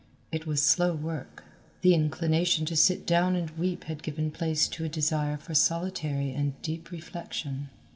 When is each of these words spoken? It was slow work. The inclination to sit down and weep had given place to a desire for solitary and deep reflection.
It 0.31 0.47
was 0.47 0.63
slow 0.63 0.95
work. 0.95 1.43
The 1.83 1.93
inclination 1.93 2.65
to 2.65 2.75
sit 2.75 3.05
down 3.05 3.35
and 3.35 3.51
weep 3.51 3.83
had 3.83 4.01
given 4.01 4.31
place 4.31 4.67
to 4.69 4.83
a 4.83 4.89
desire 4.89 5.37
for 5.37 5.53
solitary 5.53 6.31
and 6.33 6.59
deep 6.63 6.89
reflection. 6.89 7.69